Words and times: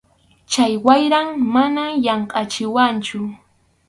Chay 0.51 0.73
wayram 0.85 1.29
mana 1.53 1.83
llamkʼachiwanchu. 2.05 3.19